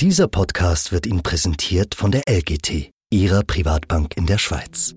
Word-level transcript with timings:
Dieser 0.00 0.28
Podcast 0.28 0.92
wird 0.92 1.06
Ihnen 1.06 1.22
präsentiert 1.22 1.94
von 1.94 2.10
der 2.10 2.24
LGT, 2.28 2.90
Ihrer 3.10 3.42
Privatbank 3.42 4.14
in 4.18 4.26
der 4.26 4.36
Schweiz. 4.36 4.94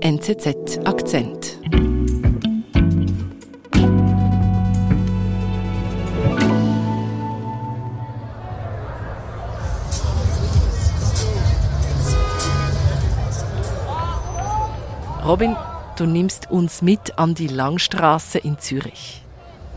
NZZ 0.00 0.78
Akzent. 0.84 1.58
Robin, 15.26 15.56
du 15.96 16.06
nimmst 16.06 16.48
uns 16.48 16.80
mit 16.80 17.18
an 17.18 17.34
die 17.34 17.48
Langstraße 17.48 18.38
in 18.38 18.60
Zürich. 18.60 19.24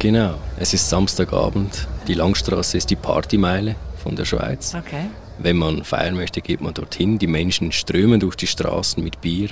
Genau, 0.01 0.33
es 0.57 0.73
ist 0.73 0.89
Samstagabend. 0.89 1.87
Die 2.07 2.15
Langstraße 2.15 2.75
ist 2.75 2.89
die 2.89 2.95
Partymeile 2.95 3.75
von 4.01 4.15
der 4.15 4.25
Schweiz. 4.25 4.73
Okay. 4.73 5.11
Wenn 5.37 5.57
man 5.57 5.83
feiern 5.83 6.15
möchte, 6.15 6.41
geht 6.41 6.59
man 6.59 6.73
dorthin. 6.73 7.19
Die 7.19 7.27
Menschen 7.27 7.71
strömen 7.71 8.19
durch 8.19 8.35
die 8.35 8.47
Straßen 8.47 9.03
mit 9.03 9.21
Bier 9.21 9.49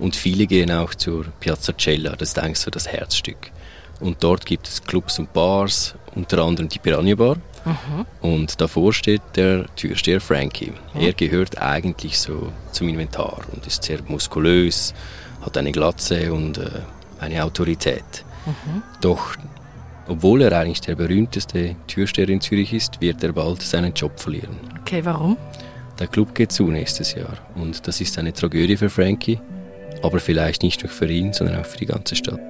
und 0.00 0.16
viele 0.16 0.48
gehen 0.48 0.72
auch 0.72 0.96
zur 0.96 1.26
Piazza 1.38 1.72
Cella, 1.78 2.16
das 2.16 2.30
ist 2.30 2.38
eigentlich 2.40 2.58
so 2.58 2.72
das 2.72 2.88
Herzstück. 2.88 3.52
Und 4.00 4.24
dort 4.24 4.44
gibt 4.44 4.66
es 4.66 4.82
Clubs 4.82 5.20
und 5.20 5.32
Bars, 5.32 5.94
unter 6.16 6.42
anderem 6.42 6.68
die 6.68 6.80
Piranha 6.80 7.14
Bar. 7.14 7.36
Mhm. 7.64 8.04
Und 8.22 8.60
davor 8.60 8.92
steht 8.92 9.22
der 9.36 9.66
Türsteher 9.76 10.20
Frankie. 10.20 10.72
Er 10.94 11.12
gehört 11.12 11.58
eigentlich 11.58 12.18
so 12.18 12.50
zum 12.72 12.88
Inventar 12.88 13.42
und 13.52 13.64
ist 13.68 13.84
sehr 13.84 14.00
muskulös, 14.08 14.94
hat 15.42 15.56
eine 15.56 15.70
Glatze 15.70 16.32
und 16.32 16.58
äh, 16.58 16.70
eine 17.20 17.44
Autorität. 17.44 18.24
Doch 19.00 19.36
obwohl 20.12 20.42
er 20.42 20.52
eigentlich 20.52 20.82
der 20.82 20.94
berühmteste 20.94 21.74
Türsteher 21.86 22.28
in 22.28 22.40
Zürich 22.40 22.74
ist, 22.74 23.00
wird 23.00 23.24
er 23.24 23.32
bald 23.32 23.62
seinen 23.62 23.94
Job 23.94 24.20
verlieren. 24.20 24.58
Okay, 24.82 25.00
warum? 25.04 25.38
Der 25.98 26.06
Club 26.06 26.34
geht 26.34 26.52
zu 26.52 26.70
nächstes 26.70 27.14
Jahr 27.14 27.38
und 27.54 27.86
das 27.86 28.00
ist 28.00 28.18
eine 28.18 28.32
Tragödie 28.32 28.76
für 28.76 28.90
Frankie, 28.90 29.40
aber 30.02 30.20
vielleicht 30.20 30.62
nicht 30.62 30.82
nur 30.82 30.92
für 30.92 31.10
ihn, 31.10 31.32
sondern 31.32 31.60
auch 31.60 31.66
für 31.66 31.78
die 31.78 31.86
ganze 31.86 32.14
Stadt. 32.14 32.40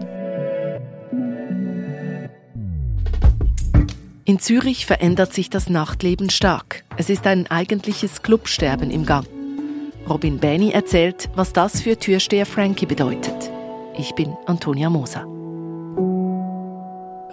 In 4.25 4.39
Zürich 4.39 4.87
verändert 4.87 5.33
sich 5.33 5.48
das 5.48 5.69
Nachtleben 5.69 6.31
stark. 6.31 6.84
Es 6.97 7.11
ist 7.11 7.27
ein 7.27 7.48
eigentliches 7.48 8.22
Clubsterben 8.22 8.91
im 8.91 9.06
Gang. 9.06 9.27
Robin 10.09 10.39
Bäni 10.39 10.70
erzählt, 10.70 11.28
was 11.37 11.53
das 11.53 11.81
für 11.81 11.97
Türsteher 11.97 12.47
Frankie 12.47 12.87
bedeutet. 12.87 13.50
Ich 13.97 14.15
bin 14.15 14.34
Antonia 14.47 14.91
Moser. 14.91 15.27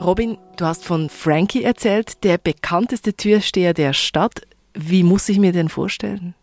Robin, 0.02 0.38
du 0.58 0.66
hast 0.66 0.86
von 0.86 1.10
Frankie 1.10 1.64
erzählt, 1.64 2.24
der 2.24 2.38
bekannteste 2.38 3.14
Türsteher 3.14 3.74
der 3.74 3.94
Stadt. 3.94 4.42
Wie 4.74 5.04
muss 5.04 5.28
ich 5.30 5.40
mir 5.40 5.52
den 5.52 5.68
vorstellen? 5.70 6.36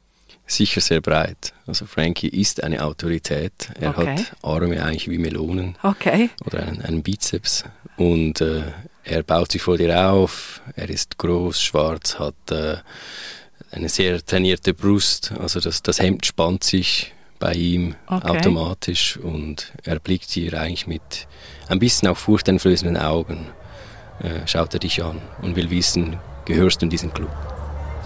Sicher 0.46 0.80
sehr 0.80 1.00
breit. 1.00 1.54
Also 1.66 1.86
Frankie 1.86 2.28
ist 2.28 2.62
eine 2.62 2.84
Autorität. 2.84 3.70
Er 3.80 3.90
Okay. 3.90 4.16
hat 4.18 4.36
Arme 4.42 4.82
eigentlich 4.82 5.08
wie 5.08 5.18
Melonen 5.18 5.77
Okay. 5.82 6.30
oder 6.44 6.62
einen, 6.62 6.82
einen 6.82 7.02
Bizeps 7.02 7.64
und 7.96 8.40
äh, 8.40 8.62
er 9.02 9.22
baut 9.22 9.52
sich 9.52 9.62
vor 9.62 9.77
dir 9.78 10.10
auf. 10.10 10.60
Er 10.77 10.88
ist 10.88 11.18
groß, 11.18 11.60
schwarz, 11.60 12.18
hat 12.18 12.34
äh, 12.50 12.77
eine 13.72 13.88
sehr 13.88 14.24
trainierte 14.24 14.74
Brust. 14.74 15.32
Also 15.32 15.58
das, 15.60 15.82
das 15.82 15.98
Hemd 16.00 16.27
spannt 16.27 16.62
sich 16.62 17.12
bei 17.39 17.53
ihm 17.55 17.95
Okay. 18.06 18.29
automatisch 18.39 19.17
und 19.17 19.73
er 19.84 19.98
blickt 19.98 20.34
dir 20.34 20.55
eigentlich 20.61 20.87
mit 20.87 21.27
ein 21.69 21.79
bisschen 21.79 22.09
auch 22.09 22.17
furchteinflößenden 22.17 22.97
Augen. 22.97 23.47
Äh, 24.23 24.47
schaut 24.47 24.73
er 24.75 24.81
dich 24.81 25.03
an 25.03 25.20
und 25.42 25.57
will 25.57 25.70
wissen, 25.70 26.17
gehörst 26.45 26.81
du 26.83 26.87
in 26.87 26.91
diesen 26.91 27.12
Club? 27.12 27.31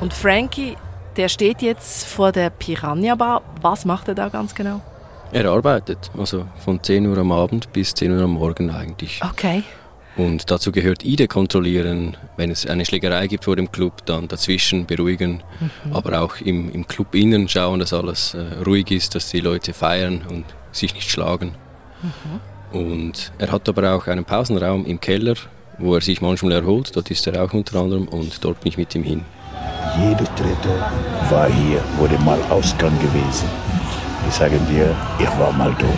Und 0.00 0.12
Frankie, 0.12 0.76
der 1.16 1.28
steht 1.28 1.62
jetzt 1.62 2.04
vor 2.06 2.32
der 2.32 2.50
Piranha 2.50 3.14
Bar. 3.14 3.42
Was 3.60 3.84
macht 3.84 4.08
er 4.08 4.14
da 4.14 4.28
ganz 4.28 4.54
genau? 4.54 4.80
Er 5.32 5.44
arbeitet, 5.46 6.10
also 6.18 6.46
von 6.64 6.82
10 6.82 7.06
Uhr 7.06 7.18
am 7.18 7.30
Abend 7.30 7.72
bis 7.72 7.94
10 7.94 8.10
Uhr 8.10 8.24
am 8.24 8.32
Morgen 8.32 8.70
eigentlich. 8.70 9.20
Okay. 9.22 9.62
Und 10.20 10.50
dazu 10.50 10.70
gehört 10.70 11.02
ID 11.02 11.30
kontrollieren, 11.30 12.14
wenn 12.36 12.50
es 12.50 12.66
eine 12.66 12.84
Schlägerei 12.84 13.26
gibt 13.26 13.44
vor 13.44 13.56
dem 13.56 13.72
Club, 13.72 14.04
dann 14.04 14.28
dazwischen 14.28 14.84
beruhigen, 14.84 15.42
aber 15.92 16.20
auch 16.20 16.36
im, 16.42 16.70
im 16.70 16.86
Club 16.86 17.14
innen 17.14 17.48
schauen, 17.48 17.80
dass 17.80 17.94
alles 17.94 18.34
äh, 18.34 18.62
ruhig 18.66 18.90
ist, 18.90 19.14
dass 19.14 19.30
die 19.30 19.40
Leute 19.40 19.72
feiern 19.72 20.20
und 20.28 20.44
sich 20.72 20.94
nicht 20.94 21.10
schlagen. 21.10 21.52
Und 22.70 23.32
er 23.38 23.50
hat 23.50 23.66
aber 23.70 23.94
auch 23.94 24.08
einen 24.08 24.26
Pausenraum 24.26 24.84
im 24.84 25.00
Keller, 25.00 25.36
wo 25.78 25.94
er 25.94 26.02
sich 26.02 26.20
manchmal 26.20 26.52
erholt, 26.52 26.94
dort 26.94 27.10
ist 27.10 27.26
er 27.26 27.42
auch 27.42 27.54
unter 27.54 27.80
anderem 27.80 28.06
und 28.06 28.44
dort 28.44 28.60
bin 28.60 28.68
ich 28.68 28.76
mit 28.76 28.94
ihm 28.94 29.02
hin. 29.02 29.24
Jeder 29.98 30.24
Dritte 30.36 30.84
war 31.30 31.50
hier, 31.50 31.82
wurde 31.96 32.18
mal 32.18 32.38
Ausgang 32.50 32.96
gewesen. 32.98 33.48
Ich 34.28 34.34
sage 34.34 34.58
dir, 34.70 34.94
ich 35.18 35.38
war 35.38 35.50
mal 35.52 35.74
tot. 35.76 35.88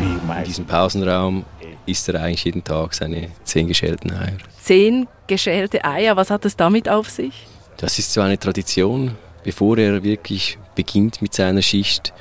Wie 0.00 0.38
In 0.38 0.44
diesem 0.44 0.64
Pausenraum 0.64 1.44
isst 1.86 2.08
er 2.08 2.22
eigentlich 2.22 2.44
jeden 2.44 2.64
Tag 2.64 2.94
seine 2.94 3.28
zehn 3.44 3.68
geschälten 3.68 4.12
Eier. 4.12 4.38
Zehn 4.62 5.06
geschälte 5.26 5.84
Eier, 5.84 6.16
was 6.16 6.30
hat 6.30 6.44
es 6.44 6.56
damit 6.56 6.88
auf 6.88 7.10
sich? 7.10 7.46
Das 7.76 7.98
ist 7.98 8.12
so 8.12 8.20
eine 8.20 8.38
Tradition. 8.38 9.12
Bevor 9.42 9.76
er 9.76 10.02
wirklich 10.02 10.58
beginnt 10.74 11.20
mit 11.20 11.34
seiner 11.34 11.60
Schicht, 11.60 12.14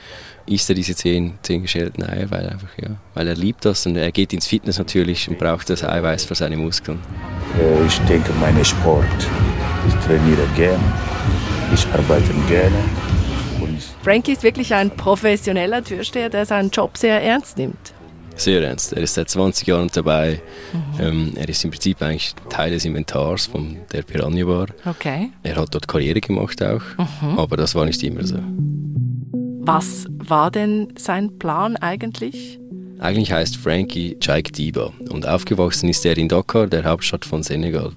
isst 0.45 0.69
er 0.69 0.75
diese 0.75 0.93
zehn, 0.95 1.37
zehn 1.41 1.61
geschälten 1.61 2.03
Eier, 2.03 2.29
weil, 2.31 2.45
er 2.45 2.51
einfach, 2.51 2.77
ja, 2.77 2.89
weil 3.13 3.27
er 3.29 3.35
liebt 3.35 3.63
das 3.63 3.85
und 3.85 3.95
er 3.95 4.11
geht 4.11 4.33
ins 4.33 4.47
Fitness 4.47 4.77
natürlich 4.77 5.29
und 5.29 5.39
braucht 5.39 5.69
das 5.69 5.83
Eiweiß 5.83 6.25
für 6.25 6.35
seine 6.35 6.57
Muskeln. 6.57 6.99
Äh, 7.59 7.85
Ich 7.85 7.97
denke, 7.99 8.33
mein 8.41 8.63
Sport. 8.65 9.05
Ich 9.87 9.93
trainiere 10.05 10.45
gerne, 10.55 10.83
ich 11.73 11.85
arbeite 11.87 12.33
gerne. 12.49 12.75
Frankie 14.03 14.33
ist 14.33 14.43
wirklich 14.43 14.73
ein 14.73 14.91
professioneller 14.91 15.81
Türsteher, 15.81 16.29
der 16.29 16.45
seinen 16.45 16.69
Job 16.69 16.97
sehr 16.97 17.21
ernst 17.21 17.57
nimmt. 17.57 17.92
Sehr 18.35 18.63
ernst. 18.63 18.93
Er 18.93 19.03
ist 19.03 19.13
seit 19.13 19.29
20 19.29 19.67
Jahren 19.67 19.89
dabei. 19.93 20.41
Ähm, 20.99 21.33
er 21.35 21.47
ist 21.47 21.63
im 21.63 21.71
Prinzip 21.71 22.01
eigentlich 22.01 22.33
Teil 22.49 22.71
des 22.71 22.85
Inventars 22.85 23.45
von 23.47 23.77
der 23.91 24.01
Piranha 24.01 24.45
Bar. 24.45 24.67
Okay. 24.85 25.29
Er 25.43 25.55
hat 25.55 25.73
dort 25.73 25.87
Karriere 25.87 26.19
gemacht 26.19 26.61
auch, 26.63 26.81
aber 27.37 27.57
das 27.57 27.75
war 27.75 27.85
nicht 27.85 28.01
immer 28.03 28.25
so. 28.25 28.37
Was 29.65 30.05
war 30.17 30.51
denn 30.51 30.89
sein 30.97 31.37
Plan 31.39 31.77
eigentlich? 31.77 32.59
Eigentlich 32.99 33.31
heißt 33.31 33.57
Frankie 33.57 34.17
Jaik 34.21 34.53
Diba 34.53 34.91
und 35.09 35.27
aufgewachsen 35.27 35.89
ist 35.89 36.05
er 36.05 36.17
in 36.17 36.27
Dakar, 36.27 36.67
der 36.67 36.83
Hauptstadt 36.83 37.25
von 37.25 37.43
Senegal. 37.43 37.91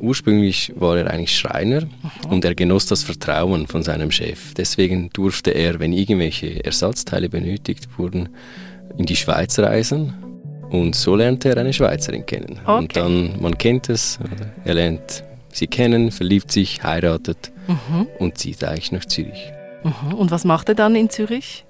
Ursprünglich 0.00 0.72
war 0.74 0.98
er 0.98 1.10
eigentlich 1.10 1.36
Schreiner 1.36 1.84
und 2.28 2.44
er 2.44 2.56
genoss 2.56 2.86
das 2.86 3.04
Vertrauen 3.04 3.68
von 3.68 3.84
seinem 3.84 4.10
Chef. 4.10 4.54
Deswegen 4.54 5.10
durfte 5.10 5.52
er, 5.52 5.78
wenn 5.78 5.92
irgendwelche 5.92 6.64
Ersatzteile 6.64 7.28
benötigt 7.28 7.88
wurden, 7.96 8.28
in 8.96 9.06
die 9.06 9.16
Schweiz 9.16 9.58
reisen 9.58 10.14
und 10.70 10.94
so 10.94 11.16
lernte 11.16 11.50
er 11.50 11.58
eine 11.58 11.72
Schweizerin 11.72 12.24
kennen. 12.26 12.60
Okay. 12.64 12.78
Und 12.78 12.96
dann, 12.96 13.40
man 13.40 13.58
kennt 13.58 13.88
es, 13.88 14.18
er 14.64 14.74
lernt 14.74 15.24
sie 15.50 15.66
kennen, 15.66 16.10
verliebt 16.10 16.50
sich, 16.50 16.82
heiratet 16.82 17.52
und 18.18 18.38
zieht 18.38 18.64
eigentlich 18.64 18.92
nach 18.92 19.04
Zürich. 19.04 19.52
Mhm. 19.84 20.14
Und 20.14 20.30
was 20.30 20.44
macht 20.44 20.68
er 20.68 20.74
dann 20.74 20.96
in 20.96 21.10
Zürich? 21.10 21.64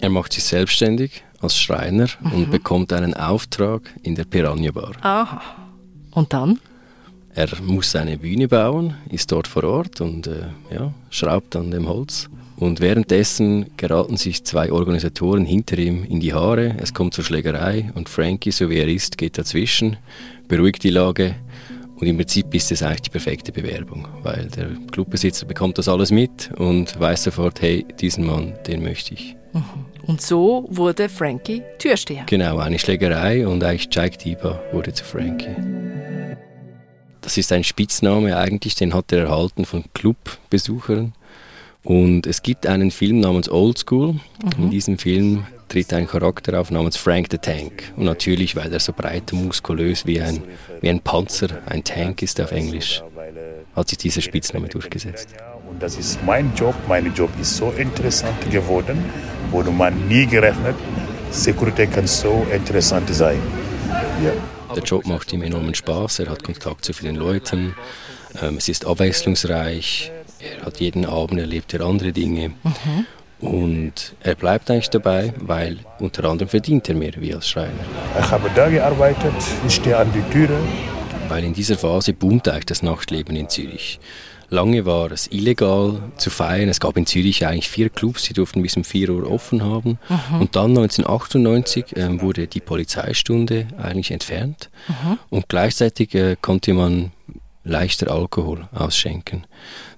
Er 0.00 0.10
macht 0.10 0.32
sich 0.32 0.44
selbstständig 0.44 1.24
als 1.40 1.58
Schreiner 1.58 2.08
und 2.22 2.50
bekommt 2.50 2.92
einen 2.92 3.14
Auftrag 3.14 3.82
in 4.02 4.14
der 4.14 4.24
Piranha 4.24 4.70
Bar. 4.70 4.92
Aha. 5.00 5.40
Und 6.12 6.32
dann? 6.32 6.60
Er 7.34 7.48
muss 7.62 7.94
eine 7.94 8.16
Bühne 8.16 8.48
bauen, 8.48 8.94
ist 9.10 9.30
dort 9.30 9.46
vor 9.46 9.64
Ort 9.64 10.00
und 10.00 10.26
äh, 10.26 10.46
ja, 10.70 10.92
schraubt 11.10 11.54
an 11.56 11.70
dem 11.70 11.86
Holz. 11.88 12.30
Und 12.56 12.80
währenddessen 12.80 13.76
geraten 13.76 14.16
sich 14.16 14.44
zwei 14.44 14.72
Organisatoren 14.72 15.44
hinter 15.44 15.78
ihm 15.78 16.04
in 16.04 16.20
die 16.20 16.32
Haare. 16.32 16.76
Es 16.80 16.94
kommt 16.94 17.12
zur 17.12 17.24
Schlägerei 17.24 17.90
und 17.94 18.08
Frankie, 18.08 18.50
so 18.50 18.70
wie 18.70 18.78
er 18.78 18.88
ist, 18.88 19.18
geht 19.18 19.36
dazwischen, 19.36 19.98
beruhigt 20.48 20.82
die 20.82 20.90
Lage. 20.90 21.34
Und 21.96 22.06
im 22.06 22.16
Prinzip 22.16 22.54
ist 22.54 22.72
es 22.72 22.82
eigentlich 22.82 23.02
die 23.02 23.10
perfekte 23.10 23.52
Bewerbung, 23.52 24.06
weil 24.22 24.48
der 24.54 24.68
Clubbesitzer 24.90 25.46
bekommt 25.46 25.78
das 25.78 25.88
alles 25.88 26.10
mit 26.10 26.50
und 26.56 26.98
weiß 26.98 27.24
sofort, 27.24 27.60
hey, 27.62 27.86
diesen 28.00 28.26
Mann, 28.26 28.54
den 28.66 28.82
möchte 28.82 29.14
ich. 29.14 29.36
Und 30.06 30.20
so 30.20 30.66
wurde 30.70 31.08
Frankie 31.08 31.62
Türsteher. 31.78 32.24
Genau, 32.26 32.58
eine 32.58 32.78
Schlägerei 32.78 33.46
und 33.46 33.64
eigentlich 33.64 33.88
Jack 33.90 34.18
Diba 34.18 34.60
wurde 34.72 34.92
zu 34.92 35.04
Frankie. 35.04 35.56
Das 37.22 37.36
ist 37.36 37.50
ein 37.52 37.64
Spitzname 37.64 38.36
eigentlich, 38.36 38.74
den 38.76 38.94
hat 38.94 39.10
er 39.12 39.24
erhalten 39.24 39.64
von 39.64 39.84
Clubbesuchern. 39.94 41.12
Und 41.86 42.26
es 42.26 42.42
gibt 42.42 42.66
einen 42.66 42.90
Film 42.90 43.20
namens 43.20 43.48
Old 43.48 43.78
School. 43.78 44.16
In 44.58 44.70
diesem 44.70 44.98
Film 44.98 45.46
tritt 45.68 45.92
ein 45.92 46.08
Charakter 46.08 46.60
auf 46.60 46.72
namens 46.72 46.96
Frank 46.96 47.28
the 47.30 47.38
Tank. 47.38 47.92
Und 47.96 48.04
natürlich, 48.04 48.56
weil 48.56 48.72
er 48.72 48.80
so 48.80 48.92
breit 48.92 49.32
und 49.32 49.46
muskulös 49.46 50.04
wie 50.04 50.20
ein, 50.20 50.42
wie 50.80 50.90
ein 50.90 51.00
Panzer, 51.00 51.48
ein 51.66 51.84
Tank 51.84 52.22
ist 52.22 52.40
auf 52.40 52.50
Englisch, 52.50 53.04
hat 53.76 53.88
sich 53.88 53.98
dieser 53.98 54.20
Spitzname 54.20 54.68
durchgesetzt. 54.68 55.28
Und 55.70 55.80
das 55.80 55.96
ist 55.96 56.18
mein 56.26 56.52
Job. 56.56 56.74
Mein 56.88 57.14
Job 57.14 57.30
ist 57.40 57.56
so 57.56 57.70
interessant 57.70 58.50
geworden, 58.50 58.98
wurde 59.52 59.70
man 59.70 60.08
nie 60.08 60.26
gerechnet. 60.26 60.74
Security 61.30 61.86
kann 61.86 62.08
so 62.08 62.46
interessant 62.52 63.08
sein. 63.14 63.38
Ja. 64.24 64.32
Der 64.74 64.82
Job 64.82 65.06
macht 65.06 65.32
ihm 65.32 65.42
enormen 65.42 65.74
Spaß, 65.74 66.18
er 66.18 66.30
hat 66.30 66.42
Kontakt 66.42 66.84
zu 66.84 66.92
vielen 66.92 67.14
Leuten, 67.14 67.74
Ähm, 68.42 68.56
es 68.58 68.68
ist 68.68 68.86
abwechslungsreich. 68.86 70.12
Er 70.40 70.66
hat 70.66 70.80
jeden 70.80 71.06
Abend 71.06 71.40
erlebt 71.40 71.72
er 71.74 71.82
andere 71.82 72.12
Dinge. 72.12 72.50
Mhm. 72.62 73.06
Und 73.40 74.14
er 74.22 74.34
bleibt 74.34 74.70
eigentlich 74.70 74.90
dabei, 74.90 75.34
weil 75.38 75.78
unter 75.98 76.24
anderem 76.24 76.48
verdient 76.48 76.88
er 76.88 76.94
mehr 76.94 77.12
wie 77.16 77.34
als 77.34 77.48
Schreiner. 77.48 77.72
Ich 78.18 78.30
habe 78.30 78.50
da 78.54 78.68
gearbeitet, 78.68 79.34
ich 79.66 79.74
stehe 79.74 79.96
an 79.96 80.10
die 80.12 80.22
Türe. 80.32 80.58
Weil 81.28 81.44
in 81.44 81.52
dieser 81.52 81.76
Phase 81.76 82.12
boomt 82.12 82.48
eigentlich 82.48 82.66
das 82.66 82.82
Nachtleben 82.82 83.36
in 83.36 83.48
Zürich. 83.48 83.98
Lange 84.48 84.86
war 84.86 85.10
es 85.10 85.26
illegal 85.26 86.00
zu 86.16 86.30
feiern. 86.30 86.68
Es 86.68 86.78
gab 86.78 86.96
in 86.96 87.04
Zürich 87.04 87.44
eigentlich 87.46 87.68
vier 87.68 87.88
Clubs, 87.90 88.22
die 88.22 88.32
durften 88.32 88.62
bis 88.62 88.76
um 88.76 88.84
4 88.84 89.10
Uhr 89.10 89.30
offen 89.30 89.64
haben. 89.64 89.98
Mhm. 90.08 90.40
Und 90.40 90.56
dann 90.56 90.70
1998 90.70 91.96
äh, 91.96 92.20
wurde 92.20 92.46
die 92.46 92.60
Polizeistunde 92.60 93.66
eigentlich 93.76 94.12
entfernt. 94.12 94.70
Mhm. 94.86 95.18
Und 95.30 95.48
gleichzeitig 95.48 96.14
äh, 96.14 96.36
konnte 96.40 96.74
man 96.74 97.10
leichter 97.64 98.10
Alkohol 98.12 98.68
ausschenken. 98.72 99.44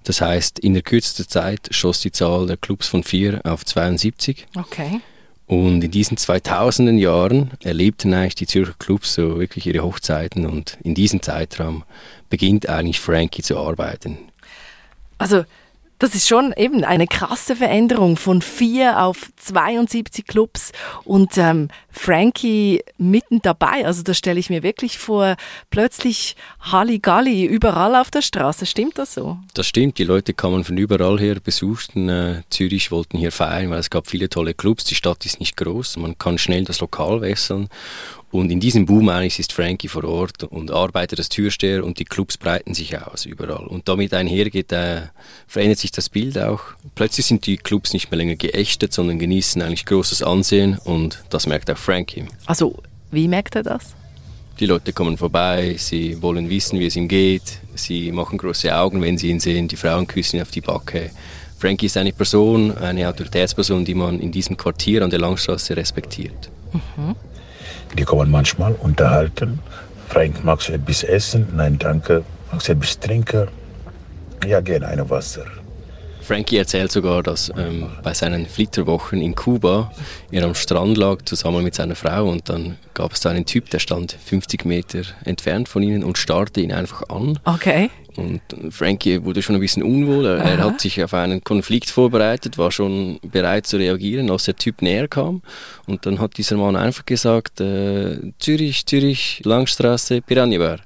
Das 0.04 0.20
heißt, 0.20 0.58
in 0.58 0.74
der 0.74 0.82
kürzesten 0.82 1.28
Zeit 1.28 1.68
schoss 1.70 2.00
die 2.00 2.12
Zahl 2.12 2.46
der 2.46 2.56
Clubs 2.56 2.88
von 2.88 3.02
4 3.02 3.42
auf 3.44 3.64
72. 3.64 4.46
Okay. 4.56 5.00
Und 5.46 5.82
in 5.82 5.90
diesen 5.90 6.18
2000er 6.18 6.98
Jahren 6.98 7.52
erlebten 7.62 8.12
eigentlich 8.12 8.34
die 8.34 8.46
Zürcher 8.46 8.74
Clubs 8.78 9.14
so 9.14 9.38
wirklich 9.38 9.66
ihre 9.66 9.82
Hochzeiten 9.82 10.46
und 10.46 10.76
in 10.82 10.94
diesem 10.94 11.22
Zeitraum 11.22 11.84
beginnt 12.28 12.68
eigentlich 12.68 13.00
Frankie 13.00 13.42
zu 13.42 13.58
arbeiten. 13.58 14.18
Also 15.16 15.44
das 15.98 16.14
ist 16.14 16.28
schon 16.28 16.52
eben 16.56 16.84
eine 16.84 17.06
krasse 17.06 17.56
Veränderung 17.56 18.16
von 18.16 18.42
vier 18.42 19.02
auf 19.02 19.30
72 19.36 20.26
Clubs 20.26 20.72
und 21.04 21.36
ähm, 21.36 21.68
Frankie 21.90 22.82
mitten 22.96 23.40
dabei. 23.42 23.84
Also 23.84 24.02
das 24.02 24.16
stelle 24.16 24.38
ich 24.38 24.50
mir 24.50 24.62
wirklich 24.62 24.98
vor, 24.98 25.36
plötzlich 25.70 26.36
Halligalli 26.60 27.44
überall 27.44 27.96
auf 27.96 28.10
der 28.10 28.22
Straße. 28.22 28.66
Stimmt 28.66 28.98
das 28.98 29.14
so? 29.14 29.38
Das 29.54 29.66
stimmt. 29.66 29.98
Die 29.98 30.04
Leute 30.04 30.34
kamen 30.34 30.64
von 30.64 30.76
überall 30.76 31.18
her, 31.18 31.36
besuchten 31.42 32.08
äh, 32.08 32.42
Zürich, 32.50 32.90
wollten 32.90 33.18
hier 33.18 33.32
feiern, 33.32 33.70
weil 33.70 33.80
es 33.80 33.90
gab 33.90 34.06
viele 34.06 34.28
tolle 34.28 34.54
Clubs. 34.54 34.84
Die 34.84 34.94
Stadt 34.94 35.26
ist 35.26 35.40
nicht 35.40 35.56
groß, 35.56 35.96
man 35.96 36.16
kann 36.18 36.38
schnell 36.38 36.64
das 36.64 36.80
Lokal 36.80 37.20
wechseln 37.20 37.68
und 38.30 38.50
in 38.50 38.60
diesem 38.60 38.84
Boom 38.84 39.08
eigentlich 39.08 39.38
ist 39.38 39.52
Frankie 39.52 39.88
vor 39.88 40.04
Ort 40.04 40.44
und 40.44 40.70
arbeitet 40.70 41.18
als 41.18 41.30
Türsteher 41.30 41.82
und 41.84 41.98
die 41.98 42.04
Clubs 42.04 42.36
breiten 42.36 42.74
sich 42.74 42.98
aus 42.98 43.24
überall. 43.24 43.66
Und 43.66 43.88
damit 43.88 44.12
einhergeht, 44.12 44.70
äh, 44.72 45.02
verändert 45.46 45.78
sich 45.78 45.92
das 45.92 46.10
Bild 46.10 46.38
auch. 46.38 46.60
Plötzlich 46.94 47.24
sind 47.24 47.46
die 47.46 47.56
Clubs 47.56 47.94
nicht 47.94 48.10
mehr 48.10 48.18
länger 48.18 48.36
geächtet, 48.36 48.92
sondern 48.92 49.18
genießen 49.18 49.62
eigentlich 49.62 49.86
großes 49.86 50.22
Ansehen 50.22 50.78
und 50.84 51.24
das 51.30 51.46
merkt 51.46 51.70
auch 51.70 51.78
Frankie. 51.78 52.26
Also, 52.44 52.82
wie 53.10 53.28
merkt 53.28 53.56
er 53.56 53.62
das? 53.62 53.94
Die 54.60 54.66
Leute 54.66 54.92
kommen 54.92 55.16
vorbei, 55.16 55.76
sie 55.78 56.20
wollen 56.20 56.50
wissen, 56.50 56.80
wie 56.80 56.86
es 56.86 56.96
ihm 56.96 57.08
geht, 57.08 57.60
sie 57.76 58.12
machen 58.12 58.36
große 58.36 58.76
Augen, 58.76 59.00
wenn 59.00 59.16
sie 59.16 59.30
ihn 59.30 59.40
sehen, 59.40 59.68
die 59.68 59.76
Frauen 59.76 60.06
küssen 60.06 60.36
ihn 60.36 60.42
auf 60.42 60.50
die 60.50 60.60
Backe. 60.60 61.12
Frankie 61.58 61.86
ist 61.86 61.96
eine 61.96 62.12
Person, 62.12 62.76
eine 62.76 63.08
Autoritätsperson, 63.08 63.84
die 63.84 63.94
man 63.94 64.20
in 64.20 64.32
diesem 64.32 64.56
Quartier 64.56 65.02
an 65.02 65.10
der 65.10 65.20
Langstraße 65.20 65.76
respektiert. 65.76 66.50
Mhm. 66.72 67.14
Die 67.98 68.04
kommen 68.04 68.30
manchmal 68.30 68.74
unterhalten. 68.74 69.58
Frank, 70.08 70.44
magst 70.44 70.68
du 70.68 70.72
etwas 70.74 71.02
essen? 71.02 71.48
Nein, 71.56 71.78
danke. 71.78 72.22
Magst 72.52 72.68
du 72.68 72.72
etwas 72.72 72.98
trinken? 73.00 73.48
Ja, 74.46 74.60
gerne 74.60 74.86
eine 74.86 75.10
Wasser. 75.10 75.44
Frankie 76.20 76.58
erzählt 76.58 76.92
sogar, 76.92 77.22
dass 77.22 77.50
ähm, 77.56 77.88
bei 78.04 78.14
seinen 78.14 78.46
Flitterwochen 78.46 79.20
in 79.20 79.34
Kuba 79.34 79.90
er 80.30 80.44
am 80.44 80.54
Strand 80.54 80.96
lag 80.96 81.22
zusammen 81.24 81.64
mit 81.64 81.74
seiner 81.74 81.96
Frau 81.96 82.28
und 82.28 82.48
dann 82.48 82.76
gab 82.94 83.14
es 83.14 83.20
da 83.20 83.30
einen 83.30 83.46
Typ, 83.46 83.70
der 83.70 83.80
stand 83.80 84.12
50 84.12 84.64
Meter 84.64 85.00
entfernt 85.24 85.68
von 85.68 85.82
ihnen 85.82 86.04
und 86.04 86.18
starrte 86.18 86.60
ihn 86.60 86.70
einfach 86.70 87.08
an. 87.08 87.38
Okay. 87.44 87.90
Und 88.18 88.40
Frankie 88.70 89.24
wurde 89.24 89.42
schon 89.42 89.54
ein 89.54 89.60
bisschen 89.60 89.84
unwohl. 89.84 90.26
Er, 90.26 90.38
er, 90.38 90.58
hat 90.58 90.80
sich 90.80 91.02
auf 91.02 91.14
einen 91.14 91.44
Konflikt 91.44 91.88
vorbereitet, 91.88 92.58
war 92.58 92.72
schon 92.72 93.20
bereit 93.22 93.66
zu 93.66 93.76
reagieren, 93.76 94.28
als 94.28 94.44
der 94.44 94.56
Typ 94.56 94.82
näher 94.82 95.06
kam. 95.06 95.40
Und 95.86 96.04
dann 96.04 96.18
hat 96.18 96.36
dieser 96.36 96.56
Mann 96.56 96.74
einfach 96.74 97.06
gesagt, 97.06 97.60
äh, 97.60 98.18
Zürich, 98.40 98.84
Zürich, 98.86 99.40
Langstraße, 99.44 100.20
Piranha 100.20 100.58
Bar. 100.58 100.78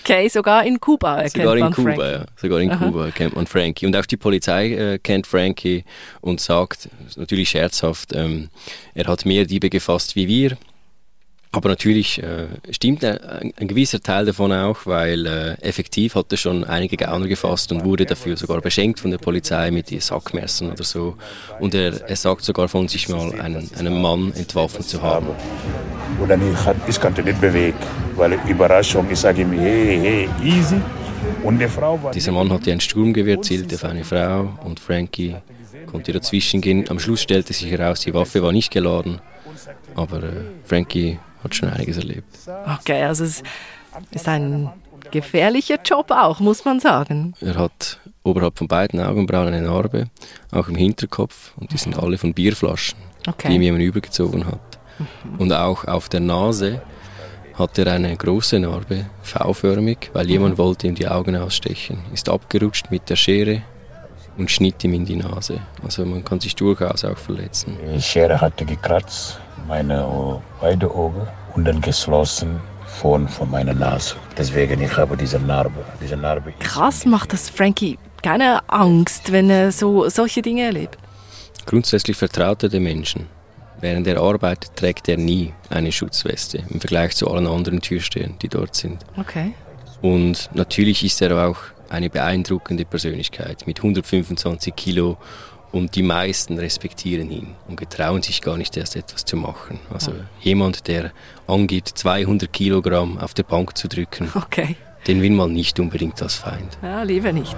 Okay, 0.00 0.28
sogar 0.28 0.66
in 0.66 0.80
Kuba 0.80 1.18
erkennt 1.18 1.34
sogar 1.34 1.54
in 1.54 1.60
man 1.60 1.72
Kuba, 1.72 1.94
Frankie. 1.94 2.12
Ja. 2.12 2.24
Sogar 2.36 2.60
in 2.60 2.70
Aha. 2.72 2.84
Kuba 2.84 3.10
kennt 3.12 3.36
man 3.36 3.46
Frankie. 3.46 3.86
Und 3.86 3.96
auch 3.96 4.06
die 4.06 4.16
Polizei 4.16 4.72
äh, 4.72 4.98
kennt 4.98 5.28
Frankie 5.28 5.84
und 6.20 6.40
sagt, 6.40 6.88
natürlich 7.16 7.50
scherzhaft, 7.50 8.12
ähm, 8.12 8.48
er 8.94 9.06
hat 9.06 9.24
mehr 9.24 9.44
Diebe 9.44 9.70
gefasst 9.70 10.16
wie 10.16 10.26
wir. 10.26 10.56
Aber 11.54 11.68
natürlich 11.68 12.22
äh, 12.22 12.46
stimmt 12.70 13.04
ein, 13.04 13.52
ein, 13.58 13.68
gewisser 13.68 14.00
Teil 14.00 14.24
davon 14.24 14.52
auch, 14.52 14.86
weil 14.86 15.26
äh, 15.26 15.52
effektiv 15.60 16.14
hat 16.14 16.32
er 16.32 16.38
schon 16.38 16.64
einige 16.64 16.96
Gauner 16.96 17.28
gefasst 17.28 17.70
und 17.72 17.84
wurde 17.84 18.06
dafür 18.06 18.38
sogar 18.38 18.62
beschenkt 18.62 19.00
von 19.00 19.10
der 19.10 19.18
Polizei 19.18 19.70
mit 19.70 19.88
Sackmessern 19.88 20.72
oder 20.72 20.82
so. 20.82 21.14
Und 21.60 21.74
er, 21.74 22.08
er 22.08 22.16
sagt 22.16 22.42
sogar 22.42 22.68
von 22.68 22.88
sich 22.88 23.10
mal, 23.10 23.38
einen, 23.38 23.68
einen 23.78 24.00
Mann 24.00 24.32
entwaffnet 24.34 24.88
zu 24.88 25.02
haben. 25.02 25.26
Und 26.18 26.28
dann 26.30 26.40
ich, 26.40 26.88
ich 26.88 26.98
konnte 26.98 27.22
nicht 27.22 27.38
bewegen, 27.38 27.76
weil 28.16 28.38
Überraschung, 28.48 29.06
ich 29.10 29.18
sage 29.18 29.42
ihm, 29.42 29.52
hey, 29.52 30.00
hey, 30.00 30.28
easy. 30.42 30.80
Und 31.42 31.58
die 31.58 31.68
Frau 31.68 32.02
war 32.02 32.12
Dieser 32.12 32.32
Mann 32.32 32.50
hatte 32.50 32.72
ein 32.72 32.80
Sturmgewehr, 32.80 33.42
zielte 33.42 33.74
auf 33.74 33.84
eine 33.84 34.04
Frau 34.04 34.58
und 34.64 34.80
Frankie 34.80 35.36
konnte 35.86 36.12
dazwischen 36.12 36.62
gehen. 36.62 36.88
Am 36.88 36.98
Schluss 36.98 37.20
stellte 37.20 37.52
sich 37.52 37.70
heraus, 37.70 38.00
die 38.00 38.14
Waffe 38.14 38.42
war 38.42 38.52
nicht 38.52 38.70
geladen, 38.70 39.20
aber 39.94 40.22
äh, 40.22 40.30
Frankie 40.64 41.18
hat 41.42 41.54
schon 41.54 41.68
einiges 41.68 41.96
erlebt. 41.96 42.26
Okay, 42.80 43.02
also 43.02 43.24
es 43.24 43.42
ist 44.10 44.28
ein 44.28 44.70
gefährlicher 45.10 45.78
Job 45.84 46.10
auch, 46.10 46.40
muss 46.40 46.64
man 46.64 46.80
sagen. 46.80 47.34
Er 47.40 47.56
hat 47.56 47.98
oberhalb 48.22 48.58
von 48.58 48.68
beiden 48.68 49.00
Augenbrauen 49.00 49.48
eine 49.48 49.62
Narbe, 49.62 50.06
auch 50.50 50.68
im 50.68 50.76
Hinterkopf 50.76 51.52
und 51.56 51.72
die 51.72 51.76
sind 51.76 51.98
alle 51.98 52.18
von 52.18 52.34
Bierflaschen, 52.34 52.98
okay. 53.26 53.48
die 53.48 53.56
ihm 53.56 53.62
jemand 53.62 53.82
übergezogen 53.82 54.46
hat. 54.46 54.60
Mhm. 54.98 55.40
Und 55.40 55.52
auch 55.52 55.86
auf 55.86 56.08
der 56.08 56.20
Nase 56.20 56.82
hat 57.54 57.78
er 57.78 57.92
eine 57.92 58.16
große 58.16 58.58
Narbe, 58.60 59.06
V-förmig, 59.22 60.10
weil 60.12 60.28
jemand 60.28 60.56
wollte 60.58 60.86
ihm 60.86 60.94
die 60.94 61.08
Augen 61.08 61.36
ausstechen. 61.36 61.98
Ist 62.12 62.28
abgerutscht 62.28 62.90
mit 62.90 63.10
der 63.10 63.16
Schere 63.16 63.62
und 64.38 64.50
schnitt 64.50 64.82
ihm 64.84 64.94
in 64.94 65.04
die 65.04 65.16
Nase. 65.16 65.60
Also 65.84 66.04
man 66.04 66.24
kann 66.24 66.40
sich 66.40 66.54
durchaus 66.54 67.04
auch 67.04 67.18
verletzen. 67.18 67.76
Die 67.94 68.00
Schere 68.00 68.40
hatte 68.40 68.64
gekratzt 68.64 69.40
meine 69.68 70.40
beide 70.60 70.90
Augen 70.90 71.26
und 71.54 71.64
dann 71.64 71.80
geschlossen 71.80 72.60
von, 72.86 73.28
von 73.28 73.50
meiner 73.50 73.74
Nase. 73.74 74.16
Deswegen 74.36 74.80
ich 74.80 74.96
habe 74.96 75.16
diese 75.16 75.38
Narbe. 75.38 75.84
Diese 76.00 76.16
Narbe 76.16 76.52
Krass 76.60 77.04
macht 77.04 77.32
das 77.32 77.48
Frankie 77.48 77.98
keine 78.22 78.60
Angst, 78.68 79.32
wenn 79.32 79.50
er 79.50 79.72
so 79.72 80.08
solche 80.08 80.42
Dinge 80.42 80.62
erlebt. 80.62 80.98
Grundsätzlich 81.66 82.16
vertraut 82.16 82.62
er 82.62 82.68
den 82.68 82.82
Menschen. 82.82 83.26
Während 83.80 84.06
er 84.06 84.20
arbeitet, 84.20 84.76
trägt 84.76 85.08
er 85.08 85.16
nie 85.16 85.52
eine 85.68 85.90
Schutzweste 85.90 86.62
im 86.68 86.80
Vergleich 86.80 87.16
zu 87.16 87.28
allen 87.28 87.48
anderen 87.48 87.80
Türstehern, 87.80 88.36
die 88.40 88.48
dort 88.48 88.76
sind. 88.76 89.04
Okay. 89.16 89.54
Und 90.00 90.50
natürlich 90.54 91.04
ist 91.04 91.20
er 91.20 91.48
auch 91.48 91.56
eine 91.92 92.10
beeindruckende 92.10 92.84
Persönlichkeit 92.84 93.66
mit 93.66 93.78
125 93.78 94.74
Kilo 94.74 95.18
und 95.72 95.94
die 95.94 96.02
meisten 96.02 96.58
respektieren 96.58 97.30
ihn 97.30 97.54
und 97.66 97.76
getrauen 97.76 98.22
sich 98.22 98.42
gar 98.42 98.56
nicht 98.56 98.76
erst 98.76 98.94
etwas 98.96 99.24
zu 99.24 99.36
machen. 99.36 99.80
Also 99.90 100.12
ja. 100.12 100.18
jemand, 100.40 100.86
der 100.86 101.12
angeht, 101.46 101.88
200 101.88 102.52
Kilogramm 102.52 103.18
auf 103.18 103.34
der 103.34 103.44
Bank 103.44 103.76
zu 103.76 103.88
drücken, 103.88 104.30
okay. 104.34 104.76
den 105.06 105.22
will 105.22 105.30
man 105.30 105.52
nicht 105.52 105.80
unbedingt 105.80 106.20
als 106.22 106.34
Feind. 106.34 106.78
Ja, 106.82 107.02
lieber 107.02 107.32
nicht. 107.32 107.56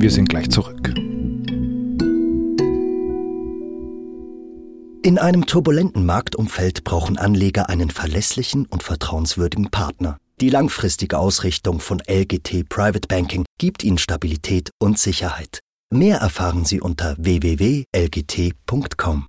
Wir 0.00 0.10
sind 0.10 0.28
gleich 0.28 0.48
zurück. 0.50 0.94
In 5.02 5.18
einem 5.18 5.46
turbulenten 5.46 6.04
Marktumfeld 6.04 6.84
brauchen 6.84 7.18
Anleger 7.18 7.68
einen 7.68 7.90
verlässlichen 7.90 8.66
und 8.66 8.82
vertrauenswürdigen 8.82 9.70
Partner. 9.70 10.18
Die 10.40 10.50
langfristige 10.50 11.18
Ausrichtung 11.18 11.80
von 11.80 12.00
LGT 12.08 12.68
Private 12.68 13.08
Banking 13.08 13.44
gibt 13.58 13.82
Ihnen 13.82 13.98
Stabilität 13.98 14.70
und 14.78 14.96
Sicherheit. 14.96 15.58
Mehr 15.90 16.18
erfahren 16.18 16.64
Sie 16.64 16.80
unter 16.80 17.16
www.lgt.com. 17.18 19.26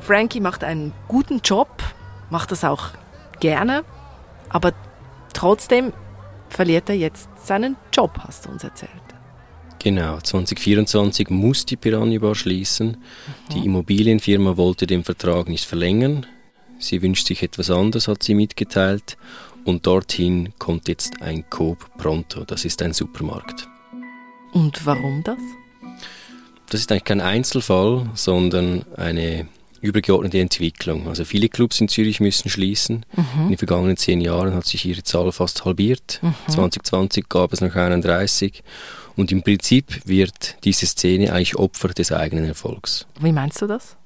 Frankie 0.00 0.40
macht 0.40 0.64
einen 0.64 0.94
guten 1.08 1.40
Job, 1.40 1.68
macht 2.30 2.52
das 2.52 2.64
auch 2.64 2.92
gerne, 3.40 3.84
aber 4.48 4.72
trotzdem 5.34 5.92
verliert 6.48 6.88
er 6.88 6.96
jetzt 6.96 7.28
seinen 7.44 7.76
Job, 7.92 8.18
hast 8.20 8.46
du 8.46 8.48
uns 8.48 8.64
erzählt. 8.64 9.07
Genau, 9.80 10.18
2024 10.20 11.30
muss 11.30 11.64
die 11.64 11.76
Piranha 11.76 12.18
Bar 12.18 12.34
schließen. 12.34 12.88
Mhm. 12.88 13.54
Die 13.54 13.64
Immobilienfirma 13.64 14.56
wollte 14.56 14.86
den 14.86 15.04
Vertrag 15.04 15.48
nicht 15.48 15.64
verlängern. 15.64 16.26
Sie 16.78 17.02
wünscht 17.02 17.26
sich 17.26 17.42
etwas 17.42 17.70
anderes, 17.70 18.08
hat 18.08 18.22
sie 18.22 18.34
mitgeteilt. 18.34 19.16
Und 19.64 19.86
dorthin 19.86 20.54
kommt 20.58 20.88
jetzt 20.88 21.20
ein 21.22 21.48
Coop 21.50 21.90
Pronto. 21.98 22.44
Das 22.44 22.64
ist 22.64 22.82
ein 22.82 22.92
Supermarkt. 22.92 23.68
Und 24.52 24.84
warum 24.86 25.22
das? 25.24 25.38
Das 26.70 26.80
ist 26.80 26.90
eigentlich 26.90 27.04
kein 27.04 27.20
Einzelfall, 27.20 28.08
sondern 28.14 28.84
eine 28.96 29.46
übergeordnete 29.80 30.40
Entwicklung. 30.40 31.08
Also 31.08 31.24
viele 31.24 31.48
Clubs 31.48 31.80
in 31.80 31.88
Zürich 31.88 32.20
müssen 32.20 32.48
schließen. 32.48 33.06
Mhm. 33.14 33.42
In 33.42 33.48
den 33.50 33.58
vergangenen 33.58 33.96
zehn 33.96 34.20
Jahren 34.20 34.54
hat 34.54 34.66
sich 34.66 34.84
ihre 34.84 35.02
Zahl 35.02 35.30
fast 35.32 35.64
halbiert. 35.64 36.18
Mhm. 36.22 36.34
2020 36.48 37.28
gab 37.28 37.52
es 37.52 37.60
noch 37.60 37.74
31. 37.74 38.62
Und 39.18 39.32
im 39.32 39.42
Prinzip 39.42 40.06
wird 40.06 40.56
diese 40.62 40.86
Szene 40.86 41.32
eigentlich 41.32 41.56
Opfer 41.56 41.88
des 41.88 42.12
eigenen 42.12 42.44
Erfolgs. 42.44 43.04
Wie 43.18 43.32
meinst 43.32 43.60
du 43.60 43.66
das? 43.66 43.96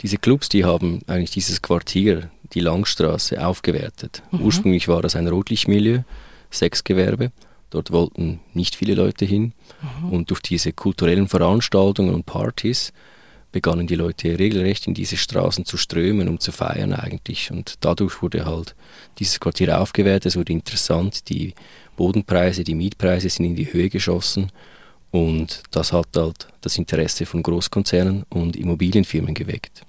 Diese 0.00 0.16
Clubs, 0.16 0.48
die 0.48 0.64
haben 0.64 1.02
eigentlich 1.06 1.32
dieses 1.32 1.60
Quartier, 1.60 2.30
die 2.54 2.60
Langstraße, 2.60 3.44
aufgewertet. 3.44 4.22
Mhm. 4.30 4.40
Ursprünglich 4.40 4.88
war 4.88 5.02
das 5.02 5.16
ein 5.16 5.28
Rotlichtmilieu, 5.28 6.00
Sexgewerbe. 6.50 7.30
Dort 7.68 7.90
wollten 7.90 8.40
nicht 8.54 8.74
viele 8.74 8.94
Leute 8.94 9.26
hin. 9.26 9.52
Mhm. 9.82 10.10
Und 10.10 10.30
durch 10.30 10.40
diese 10.40 10.72
kulturellen 10.72 11.28
Veranstaltungen 11.28 12.14
und 12.14 12.24
Partys 12.24 12.94
begannen 13.52 13.86
die 13.86 13.96
Leute 13.96 14.38
regelrecht 14.38 14.86
in 14.86 14.94
diese 14.94 15.18
Straßen 15.18 15.66
zu 15.66 15.76
strömen, 15.76 16.26
um 16.30 16.40
zu 16.40 16.52
feiern 16.52 16.94
eigentlich. 16.94 17.50
Und 17.50 17.74
dadurch 17.80 18.22
wurde 18.22 18.46
halt 18.46 18.74
dieses 19.18 19.40
Quartier 19.40 19.78
aufgewertet, 19.78 20.26
es 20.26 20.36
wurde 20.36 20.54
interessant, 20.54 21.28
die 21.28 21.54
Bodenpreise, 22.00 22.64
die 22.64 22.74
Mietpreise 22.74 23.28
sind 23.28 23.44
in 23.44 23.56
die 23.56 23.70
Höhe 23.70 23.90
geschossen 23.90 24.50
und 25.10 25.62
das 25.70 25.92
hat 25.92 26.08
halt 26.16 26.48
das 26.62 26.78
Interesse 26.78 27.26
von 27.26 27.42
Großkonzernen 27.42 28.24
und 28.30 28.56
Immobilienfirmen 28.56 29.34
geweckt. 29.34 29.82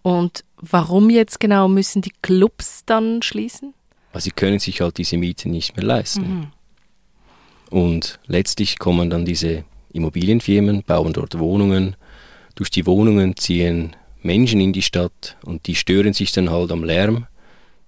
Und 0.00 0.44
warum 0.56 1.10
jetzt 1.10 1.40
genau 1.40 1.68
müssen 1.68 2.00
die 2.00 2.14
Clubs 2.22 2.84
dann 2.86 3.20
schließen? 3.20 3.74
Weil 4.12 4.22
sie 4.22 4.30
können 4.30 4.58
sich 4.58 4.80
halt 4.80 4.96
diese 4.96 5.18
Miete 5.18 5.50
nicht 5.50 5.76
mehr 5.76 5.84
leisten. 5.84 6.22
Mhm. 6.22 6.46
Und 7.68 8.18
letztlich 8.26 8.78
kommen 8.78 9.10
dann 9.10 9.26
diese 9.26 9.64
Immobilienfirmen, 9.92 10.84
bauen 10.84 11.12
dort 11.12 11.38
Wohnungen, 11.38 11.96
durch 12.54 12.70
die 12.70 12.86
Wohnungen 12.86 13.36
ziehen 13.36 13.94
Menschen 14.22 14.62
in 14.62 14.72
die 14.72 14.80
Stadt 14.80 15.36
und 15.44 15.66
die 15.66 15.74
stören 15.74 16.14
sich 16.14 16.32
dann 16.32 16.48
halt 16.48 16.72
am 16.72 16.82
Lärm. 16.82 17.26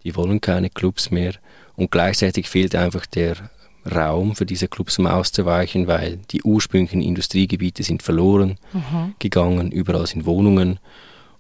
Die 0.05 0.15
wollen 0.17 0.43
keine 0.43 0.69
Clubs 0.69 1.11
mehr 1.11 1.33
und 1.77 1.91
gleichzeitig 1.91 2.47
fehlt 2.47 2.75
einfach 2.75 3.07
der 3.07 3.49
Raum 3.85 4.37
für 4.37 4.47
diese 4.47 4.69
Clubs, 4.69 4.99
um 4.99 5.07
auszuweichen, 5.07 5.87
weil 5.87 6.19
die 6.31 6.43
ursprünglichen 6.43 7.03
Industriegebiete 7.03 7.83
sind 7.83 8.03
verloren 8.03 8.59
mhm. 8.73 9.15
gegangen, 9.19 9.73
überall 9.73 10.07
sind 10.07 10.27
Wohnungen 10.27 10.79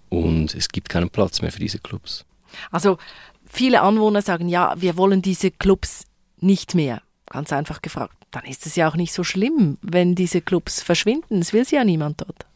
und 0.09 0.55
es 0.55 0.69
gibt 0.69 0.89
keinen 0.89 1.11
Platz 1.11 1.43
mehr 1.43 1.53
für 1.53 1.61
diese 1.61 1.79
Clubs. 1.79 2.25
Also 2.71 2.99
viele 3.47 3.83
Anwohner 3.83 4.23
sagen, 4.23 4.49
ja, 4.49 4.75
wir 4.77 4.97
wollen 4.97 5.23
diese 5.23 5.51
Clubs 5.51 6.05
nicht 6.41 6.75
mehr. 6.75 7.03
Ganz 7.27 7.53
einfach 7.53 7.83
gefragt. 7.83 8.17
Dann 8.31 8.45
ist 8.45 8.67
es 8.67 8.77
ja 8.77 8.89
auch 8.89 8.97
nicht 8.97 9.13
so 9.13 9.25
schlimm, 9.25 9.79
wenn 9.83 10.15
diese 10.15 10.41
Clubs 10.41 10.83
verschwinden. 10.83 11.39
Es 11.39 11.53
will 11.53 11.65
sie 11.65 11.77
ja 11.77 11.85
niemand 11.85 12.21
dort. 12.21 12.47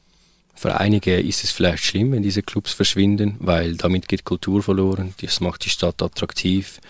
Für 0.56 0.78
einige 0.78 1.18
ist 1.18 1.42
es 1.42 1.50
vielleicht 1.50 1.84
schlimm, 1.84 2.12
wenn 2.12 2.22
diese 2.22 2.42
Clubs 2.42 2.72
verschwinden, 2.72 3.36
weil 3.40 3.76
damit 3.76 4.06
geht 4.06 4.24
Kultur 4.24 4.62
verloren. 4.62 5.14
Das 5.20 5.40
macht 5.40 5.64
die 5.64 5.70
Stadt 5.70 6.00
attraktiv. 6.00 6.80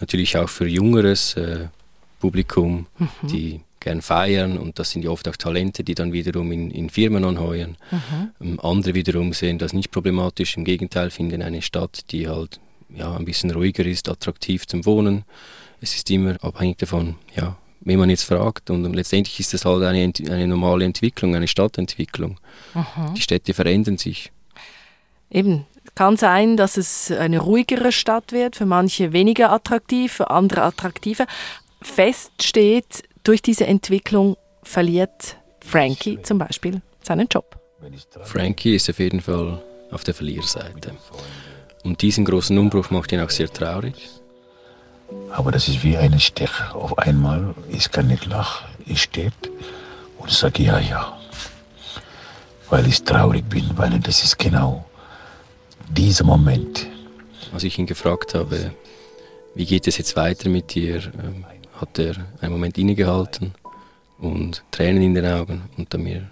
Natürlich 0.00 0.36
auch 0.36 0.48
für 0.48 0.66
jüngeres 0.66 1.36
äh, 1.36 1.68
Publikum, 2.22 2.86
mhm. 2.98 3.08
die 3.24 3.60
gern 3.80 4.00
feiern 4.00 4.58
und 4.58 4.78
das 4.78 4.92
sind 4.92 5.02
ja 5.02 5.10
oft 5.10 5.26
auch 5.28 5.36
Talente, 5.36 5.82
die 5.82 5.96
dann 5.96 6.12
wiederum 6.12 6.52
in, 6.52 6.70
in 6.70 6.88
Firmen 6.88 7.24
anheuern. 7.24 7.76
Mhm. 7.90 8.30
Ähm, 8.40 8.60
andere 8.60 8.94
wiederum 8.94 9.32
sehen 9.32 9.58
das 9.58 9.72
nicht 9.72 9.90
problematisch, 9.90 10.56
im 10.56 10.64
Gegenteil 10.64 11.10
finden 11.10 11.42
eine 11.42 11.62
Stadt, 11.62 12.12
die 12.12 12.28
halt 12.28 12.60
ja, 12.94 13.16
ein 13.16 13.24
bisschen 13.24 13.50
ruhiger 13.50 13.84
ist, 13.84 14.08
attraktiv 14.08 14.68
zum 14.68 14.86
Wohnen. 14.86 15.24
Es 15.80 15.96
ist 15.96 16.08
immer 16.12 16.36
abhängig 16.44 16.78
davon, 16.78 17.16
ja, 17.34 17.56
wenn 17.80 17.98
man 17.98 18.08
jetzt 18.08 18.22
fragt. 18.22 18.70
Und 18.70 18.84
letztendlich 18.94 19.40
ist 19.40 19.52
das 19.52 19.64
halt 19.64 19.82
eine, 19.82 20.12
eine 20.30 20.46
normale 20.46 20.84
Entwicklung, 20.84 21.34
eine 21.34 21.48
Stadtentwicklung. 21.48 22.38
Mhm. 22.74 23.14
Die 23.16 23.20
Städte 23.20 23.52
verändern 23.52 23.98
sich. 23.98 24.30
Eben, 25.28 25.66
kann 25.94 26.16
sein, 26.16 26.56
dass 26.56 26.76
es 26.76 27.10
eine 27.10 27.38
ruhigere 27.40 27.92
Stadt 27.92 28.32
wird, 28.32 28.56
für 28.56 28.66
manche 28.66 29.12
weniger 29.12 29.50
attraktiv, 29.52 30.12
für 30.12 30.30
andere 30.30 30.62
attraktiver. 30.62 31.26
Fest 31.82 32.42
steht, 32.42 33.02
durch 33.24 33.42
diese 33.42 33.66
Entwicklung 33.66 34.36
verliert 34.62 35.36
Frankie 35.60 36.20
zum 36.22 36.38
Beispiel 36.38 36.82
seinen 37.02 37.28
Job. 37.28 37.58
Frankie 38.24 38.76
ist 38.76 38.88
auf 38.90 38.98
jeden 38.98 39.20
Fall 39.20 39.62
auf 39.90 40.04
der 40.04 40.14
Verlierseite. 40.14 40.94
Und 41.84 42.02
diesen 42.02 42.24
großen 42.24 42.56
Umbruch 42.56 42.90
macht 42.90 43.12
ihn 43.12 43.20
auch 43.20 43.30
sehr 43.30 43.48
traurig. 43.48 43.94
Aber 45.30 45.50
das 45.50 45.68
ist 45.68 45.82
wie 45.82 45.96
ein 45.96 46.18
Stich. 46.20 46.50
Auf 46.72 46.96
einmal, 46.98 47.54
ich 47.70 47.90
kann 47.90 48.06
nicht 48.06 48.26
lachen. 48.26 48.66
Ich 48.86 49.02
stehe 49.02 49.32
und 50.18 50.30
sage 50.30 50.62
ja, 50.62 50.78
ja. 50.78 51.18
Weil 52.70 52.86
ich 52.86 53.02
traurig 53.02 53.44
bin, 53.48 53.70
weil 53.76 53.98
das 54.00 54.22
ist 54.24 54.38
genau 54.38 54.86
dieser 55.90 56.24
Moment. 56.24 56.86
Als 57.52 57.64
ich 57.64 57.78
ihn 57.78 57.86
gefragt 57.86 58.34
habe, 58.34 58.72
wie 59.54 59.66
geht 59.66 59.86
es 59.86 59.98
jetzt 59.98 60.16
weiter 60.16 60.48
mit 60.48 60.74
dir, 60.74 61.02
ähm, 61.22 61.44
hat 61.82 61.98
er 61.98 62.14
einen 62.40 62.52
Moment 62.52 62.78
innegehalten 62.78 63.52
und 64.18 64.64
Tränen 64.70 65.02
in 65.02 65.14
den 65.14 65.26
Augen 65.26 65.62
und 65.76 65.92
dann 65.92 66.02
mir 66.02 66.28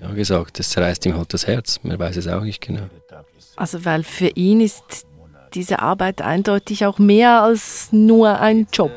ja 0.00 0.10
gesagt, 0.12 0.58
das 0.58 0.70
zerreißt 0.70 1.06
ihm 1.06 1.16
halt 1.16 1.32
das 1.32 1.46
Herz. 1.46 1.78
Man 1.82 1.98
weiß 1.98 2.16
es 2.16 2.26
auch 2.26 2.42
nicht 2.42 2.60
genau. 2.60 2.88
Also 3.56 3.84
weil 3.84 4.02
für 4.02 4.28
ihn 4.28 4.60
ist 4.60 5.06
diese 5.54 5.78
Arbeit 5.78 6.20
eindeutig 6.20 6.84
auch 6.84 6.98
mehr 6.98 7.42
als 7.42 7.88
nur 7.92 8.40
ein 8.40 8.66
Job. 8.72 8.90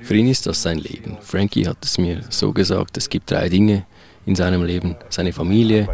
Für 0.00 0.14
ihn 0.14 0.28
ist 0.28 0.46
das 0.46 0.62
sein 0.62 0.78
Leben. 0.78 1.18
Frankie 1.20 1.66
hat 1.66 1.78
es 1.82 1.98
mir 1.98 2.22
so 2.30 2.52
gesagt, 2.52 2.96
es 2.96 3.08
gibt 3.08 3.30
drei 3.30 3.48
Dinge 3.48 3.84
in 4.26 4.34
seinem 4.34 4.64
Leben. 4.64 4.96
Seine 5.08 5.32
Familie, 5.32 5.88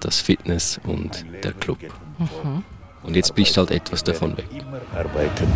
das 0.00 0.20
Fitness 0.20 0.80
und 0.84 1.24
der 1.42 1.52
Club. 1.52 1.78
Mhm. 2.18 2.64
Und 3.06 3.14
jetzt 3.14 3.34
bricht 3.34 3.56
halt 3.56 3.70
etwas 3.70 4.02
davon 4.02 4.36
weg. 4.36 4.48
Arbeiten 4.94 5.52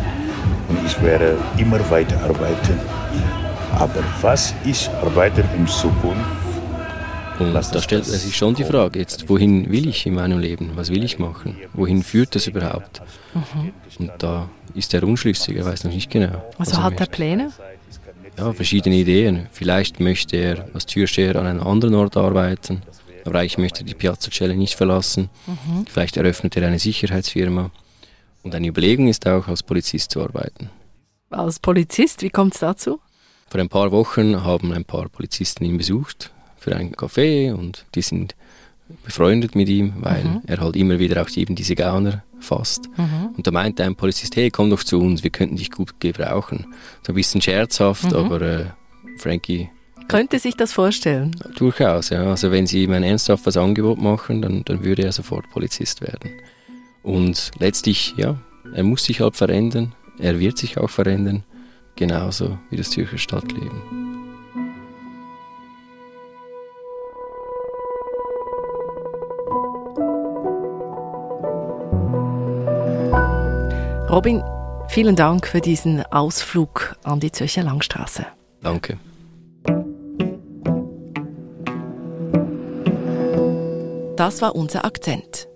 und 0.68 0.86
ich 0.86 1.00
werde 1.02 1.36
immer 1.56 1.78
weiter 1.90 2.20
arbeiten. 2.22 2.78
Aber 3.78 4.02
was 4.20 4.54
ich 4.64 4.88
arbeite 5.02 5.44
in 5.56 5.66
Zukunft, 5.66 6.40
und 7.38 7.54
da 7.54 7.62
stellt 7.62 8.06
er 8.06 8.18
sich 8.18 8.36
schon 8.36 8.54
die 8.54 8.64
Frage 8.64 8.98
jetzt, 8.98 9.30
wohin 9.30 9.70
will 9.72 9.88
ich 9.88 10.06
in 10.06 10.14
meinem 10.14 10.38
Leben? 10.38 10.72
Was 10.74 10.90
will 10.90 11.02
ich 11.02 11.18
machen? 11.18 11.56
Wohin 11.72 12.02
führt 12.02 12.34
das 12.34 12.46
überhaupt? 12.46 13.00
Mhm. 13.32 13.72
Und 13.98 14.10
da 14.18 14.50
ist 14.74 14.92
er 14.92 15.04
unschlüssig, 15.04 15.56
er 15.56 15.64
weiß 15.64 15.84
noch 15.84 15.92
nicht 15.92 16.10
genau. 16.10 16.44
Also 16.58 16.82
hat 16.82 17.00
er 17.00 17.06
Pläne? 17.06 17.50
Ja, 18.36 18.52
verschiedene 18.52 18.96
Ideen. 18.96 19.46
Vielleicht 19.52 20.00
möchte 20.00 20.36
er 20.36 20.66
als 20.74 20.84
Türsteher 20.84 21.36
an 21.36 21.46
einem 21.46 21.62
anderen 21.62 21.94
Ort 21.94 22.18
arbeiten, 22.18 22.82
aber 23.24 23.44
ich 23.44 23.58
möchte 23.58 23.84
die 23.84 23.94
Piazza 23.94 24.30
Celle 24.30 24.56
nicht 24.56 24.74
verlassen. 24.74 25.30
Mhm. 25.46 25.84
Vielleicht 25.88 26.16
eröffnet 26.16 26.56
er 26.56 26.66
eine 26.66 26.78
Sicherheitsfirma. 26.78 27.70
Und 28.42 28.54
eine 28.54 28.68
Überlegung 28.68 29.08
ist 29.08 29.26
auch, 29.26 29.48
als 29.48 29.62
Polizist 29.62 30.12
zu 30.12 30.22
arbeiten. 30.22 30.70
Als 31.30 31.58
Polizist, 31.58 32.22
wie 32.22 32.30
kommt 32.30 32.54
es 32.54 32.60
dazu? 32.60 33.00
Vor 33.48 33.60
ein 33.60 33.68
paar 33.68 33.92
Wochen 33.92 34.42
haben 34.42 34.72
ein 34.72 34.84
paar 34.84 35.08
Polizisten 35.08 35.64
ihn 35.64 35.76
besucht 35.76 36.32
für 36.56 36.74
einen 36.74 36.92
Kaffee 36.92 37.52
und 37.52 37.84
die 37.94 38.02
sind 38.02 38.34
befreundet 39.04 39.54
mit 39.54 39.68
ihm, 39.68 39.94
weil 39.98 40.24
mhm. 40.24 40.42
er 40.46 40.60
halt 40.60 40.76
immer 40.76 40.98
wieder 40.98 41.22
auch 41.22 41.30
eben 41.36 41.54
diese 41.54 41.74
Gauner 41.74 42.24
fasst. 42.40 42.88
Mhm. 42.96 43.34
Und 43.36 43.46
da 43.46 43.50
meinte 43.50 43.84
ein 43.84 43.94
Polizist, 43.94 44.36
hey, 44.36 44.50
komm 44.50 44.70
doch 44.70 44.82
zu 44.82 45.00
uns, 45.00 45.22
wir 45.22 45.30
könnten 45.30 45.56
dich 45.56 45.70
gut 45.70 46.00
gebrauchen. 46.00 46.66
So 47.06 47.12
ein 47.12 47.14
bisschen 47.14 47.42
scherzhaft, 47.42 48.10
mhm. 48.10 48.16
aber 48.16 48.42
äh, 48.42 48.66
Frankie... 49.18 49.68
Könnte 50.10 50.40
sich 50.40 50.56
das 50.56 50.72
vorstellen? 50.72 51.36
Durchaus, 51.56 52.10
ja. 52.10 52.24
Also 52.24 52.50
wenn 52.50 52.66
sie 52.66 52.82
ihm 52.82 52.90
ein 52.90 53.04
ernsthaftes 53.04 53.56
Angebot 53.56 54.00
machen, 54.00 54.42
dann, 54.42 54.64
dann 54.64 54.82
würde 54.82 55.04
er 55.04 55.12
sofort 55.12 55.48
Polizist 55.50 56.00
werden. 56.00 56.32
Und 57.04 57.52
letztlich, 57.60 58.14
ja, 58.16 58.36
er 58.74 58.82
muss 58.82 59.04
sich 59.04 59.20
halt 59.20 59.36
verändern, 59.36 59.94
er 60.18 60.40
wird 60.40 60.58
sich 60.58 60.78
auch 60.78 60.90
verändern, 60.90 61.44
genauso 61.94 62.58
wie 62.70 62.76
das 62.76 62.90
Zürcher 62.90 63.18
Stadtleben. 63.18 63.80
Robin, 74.10 74.42
vielen 74.88 75.14
Dank 75.14 75.46
für 75.46 75.60
diesen 75.60 76.04
Ausflug 76.06 76.96
an 77.04 77.20
die 77.20 77.30
Zürcher 77.30 77.62
Langstraße. 77.62 78.26
Danke. 78.60 78.98
Das 84.20 84.42
war 84.42 84.54
unser 84.54 84.84
Akzent. 84.84 85.48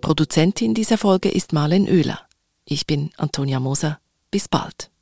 Produzentin 0.00 0.72
dieser 0.72 0.98
Folge 0.98 1.28
ist 1.28 1.52
Marlen 1.52 1.88
Oehler. 1.88 2.20
Ich 2.64 2.86
bin 2.86 3.10
Antonia 3.16 3.58
Moser. 3.58 3.98
Bis 4.30 4.46
bald. 4.46 4.92